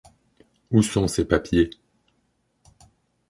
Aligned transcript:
Où 0.71 0.81
sont 0.81 1.07
ces 1.07 1.25
papiers?... 1.25 1.69